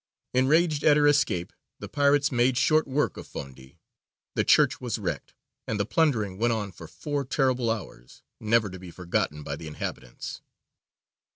[0.33, 3.77] Enraged at her escape the pirates made short work of Fondi;
[4.33, 5.35] the church was wrecked,
[5.67, 9.67] and the plundering went on for four terrible hours, never to be forgotten by the
[9.67, 10.41] inhabitants.